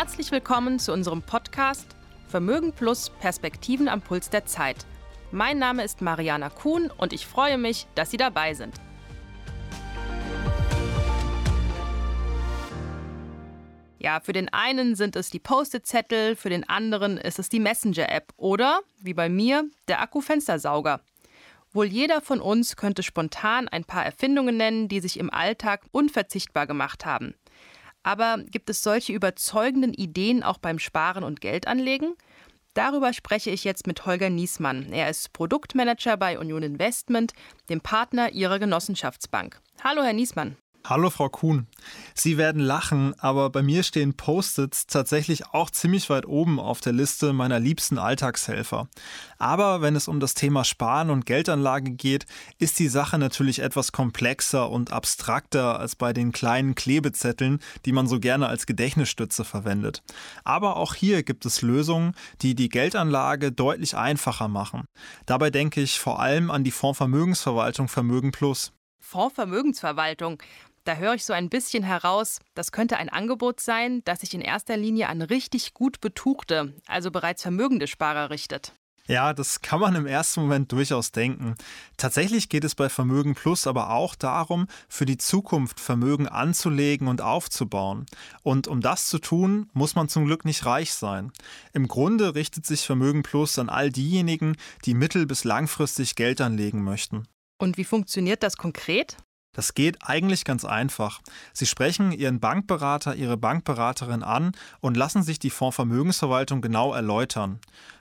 [0.00, 1.94] Herzlich willkommen zu unserem Podcast
[2.26, 4.86] Vermögen Plus Perspektiven am Puls der Zeit.
[5.30, 8.80] Mein Name ist Mariana Kuhn und ich freue mich, dass Sie dabei sind.
[13.98, 18.32] Ja, für den einen sind es die Post-it-Zettel, für den anderen ist es die Messenger-App
[18.38, 21.02] oder, wie bei mir, der Akkufenstersauger.
[21.74, 26.66] Wohl jeder von uns könnte spontan ein paar Erfindungen nennen, die sich im Alltag unverzichtbar
[26.66, 27.34] gemacht haben.
[28.02, 32.14] Aber gibt es solche überzeugenden Ideen auch beim Sparen und Geldanlegen?
[32.74, 34.92] Darüber spreche ich jetzt mit Holger Niesmann.
[34.92, 37.32] Er ist Produktmanager bei Union Investment,
[37.68, 39.60] dem Partner Ihrer Genossenschaftsbank.
[39.82, 40.56] Hallo, Herr Niesmann.
[40.86, 41.66] Hallo Frau Kuhn.
[42.14, 46.92] Sie werden lachen, aber bei mir stehen Post-its tatsächlich auch ziemlich weit oben auf der
[46.92, 48.88] Liste meiner liebsten Alltagshelfer.
[49.38, 52.26] Aber wenn es um das Thema Sparen und Geldanlage geht,
[52.58, 58.08] ist die Sache natürlich etwas komplexer und abstrakter als bei den kleinen Klebezetteln, die man
[58.08, 60.02] so gerne als Gedächtnisstütze verwendet.
[60.44, 64.86] Aber auch hier gibt es Lösungen, die die Geldanlage deutlich einfacher machen.
[65.26, 68.72] Dabei denke ich vor allem an die Fondsvermögensverwaltung Vermögen Plus.
[69.00, 70.40] Fondsvermögensverwaltung.
[70.84, 74.40] Da höre ich so ein bisschen heraus, das könnte ein Angebot sein, das sich in
[74.40, 78.72] erster Linie an richtig gut betuchte, also bereits vermögende Sparer richtet.
[79.06, 81.56] Ja, das kann man im ersten Moment durchaus denken.
[81.96, 87.20] Tatsächlich geht es bei Vermögen Plus aber auch darum, für die Zukunft Vermögen anzulegen und
[87.20, 88.06] aufzubauen.
[88.42, 91.32] Und um das zu tun, muss man zum Glück nicht reich sein.
[91.72, 96.84] Im Grunde richtet sich Vermögen Plus an all diejenigen, die mittel- bis langfristig Geld anlegen
[96.84, 97.26] möchten.
[97.58, 99.16] Und wie funktioniert das konkret?
[99.52, 101.20] Das geht eigentlich ganz einfach.
[101.52, 107.58] Sie sprechen Ihren Bankberater, Ihre Bankberaterin an und lassen sich die Fondsvermögensverwaltung genau erläutern.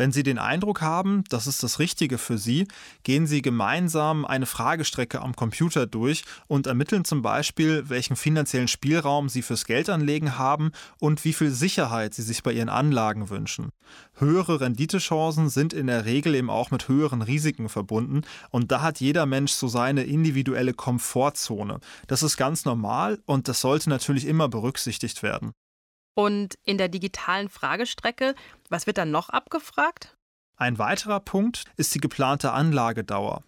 [0.00, 2.66] Wenn Sie den Eindruck haben, das ist das Richtige für Sie,
[3.02, 9.28] gehen Sie gemeinsam eine Fragestrecke am Computer durch und ermitteln zum Beispiel, welchen finanziellen Spielraum
[9.28, 13.72] Sie fürs Geldanlegen haben und wie viel Sicherheit Sie sich bei Ihren Anlagen wünschen.
[14.14, 19.00] Höhere Renditechancen sind in der Regel eben auch mit höheren Risiken verbunden und da hat
[19.00, 21.78] jeder Mensch so seine individuelle Komfortzone.
[22.06, 25.52] Das ist ganz normal und das sollte natürlich immer berücksichtigt werden.
[26.14, 28.34] Und in der digitalen Fragestrecke,
[28.68, 30.16] was wird dann noch abgefragt?
[30.56, 33.42] Ein weiterer Punkt ist die geplante Anlagedauer.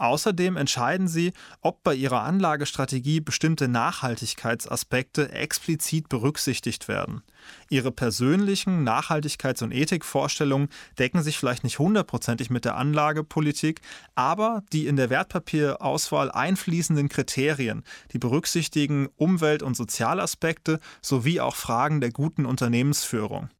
[0.00, 7.22] Außerdem entscheiden Sie, ob bei Ihrer Anlagestrategie bestimmte Nachhaltigkeitsaspekte explizit berücksichtigt werden.
[7.68, 13.82] Ihre persönlichen Nachhaltigkeits- und Ethikvorstellungen decken sich vielleicht nicht hundertprozentig mit der Anlagepolitik,
[14.14, 22.00] aber die in der Wertpapierauswahl einfließenden Kriterien, die berücksichtigen Umwelt- und Sozialaspekte sowie auch Fragen
[22.00, 23.50] der guten Unternehmensführung.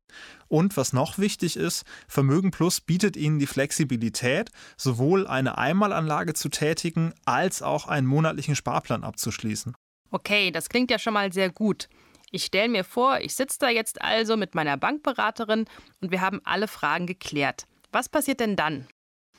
[0.48, 6.48] Und was noch wichtig ist, Vermögen Plus bietet Ihnen die Flexibilität, sowohl eine Einmalanlage zu
[6.48, 9.74] tätigen, als auch einen monatlichen Sparplan abzuschließen.
[10.10, 11.88] Okay, das klingt ja schon mal sehr gut.
[12.32, 15.66] Ich stelle mir vor, ich sitze da jetzt also mit meiner Bankberaterin
[16.00, 17.66] und wir haben alle Fragen geklärt.
[17.92, 18.86] Was passiert denn dann?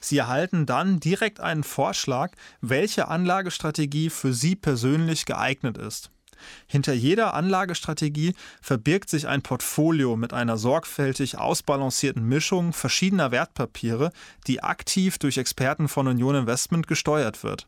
[0.02, 6.12] Sie erhalten dann direkt einen Vorschlag, welche Anlagestrategie für Sie persönlich geeignet ist.
[6.68, 14.12] Hinter jeder Anlagestrategie verbirgt sich ein Portfolio mit einer sorgfältig ausbalancierten Mischung verschiedener Wertpapiere,
[14.48, 17.68] die aktiv durch Experten von Union Investment gesteuert wird.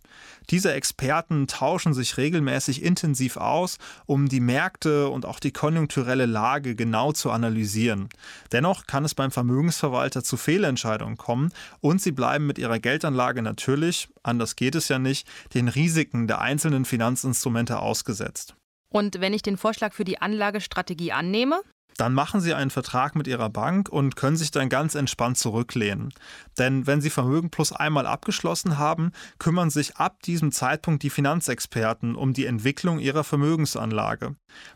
[0.49, 6.75] Diese Experten tauschen sich regelmäßig intensiv aus, um die Märkte und auch die konjunkturelle Lage
[6.75, 8.09] genau zu analysieren.
[8.51, 11.51] Dennoch kann es beim Vermögensverwalter zu Fehlentscheidungen kommen
[11.81, 16.41] und sie bleiben mit ihrer Geldanlage natürlich, anders geht es ja nicht, den Risiken der
[16.41, 18.55] einzelnen Finanzinstrumente ausgesetzt.
[18.93, 21.61] Und wenn ich den Vorschlag für die Anlagestrategie annehme?
[21.97, 26.13] Dann machen Sie einen Vertrag mit Ihrer Bank und können sich dann ganz entspannt zurücklehnen.
[26.57, 32.15] Denn wenn Sie Vermögen Plus einmal abgeschlossen haben, kümmern sich ab diesem Zeitpunkt die Finanzexperten
[32.15, 34.35] um die Entwicklung Ihrer Vermögensanlage.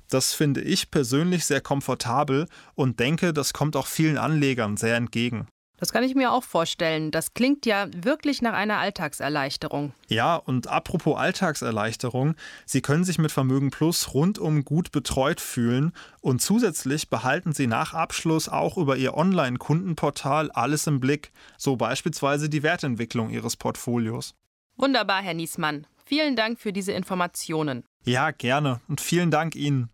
[0.09, 5.47] Das finde ich persönlich sehr komfortabel und denke, das kommt auch vielen Anlegern sehr entgegen.
[5.79, 7.11] Das kann ich mir auch vorstellen.
[7.11, 9.93] Das klingt ja wirklich nach einer Alltagserleichterung.
[10.07, 16.41] Ja, und apropos Alltagserleichterung, Sie können sich mit Vermögen Plus rundum gut betreut fühlen und
[16.41, 22.63] zusätzlich behalten Sie nach Abschluss auch über Ihr Online-Kundenportal alles im Blick, so beispielsweise die
[22.63, 24.33] Wertentwicklung Ihres Portfolios.
[24.77, 25.85] Wunderbar, Herr Niesmann.
[26.05, 27.83] Vielen Dank für diese Informationen.
[28.03, 29.89] Ja, gerne und vielen Dank Ihnen.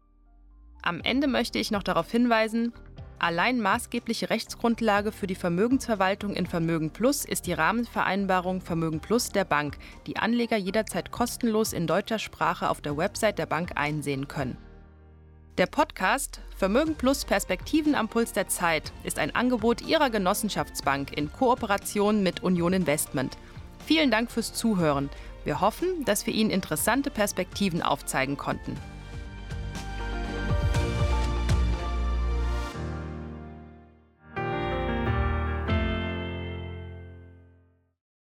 [0.81, 2.74] Am Ende möchte ich noch darauf hinweisen,
[3.23, 9.45] Allein maßgebliche Rechtsgrundlage für die Vermögensverwaltung in Vermögen Plus ist die Rahmenvereinbarung Vermögen Plus der
[9.45, 9.77] Bank,
[10.07, 14.57] die Anleger jederzeit kostenlos in deutscher Sprache auf der Website der Bank einsehen können.
[15.57, 21.31] Der Podcast Vermögen Plus Perspektiven am Puls der Zeit ist ein Angebot Ihrer Genossenschaftsbank in
[21.31, 23.37] Kooperation mit Union Investment.
[23.85, 25.09] Vielen Dank fürs Zuhören.
[25.45, 28.75] Wir hoffen, dass wir Ihnen interessante Perspektiven aufzeigen konnten.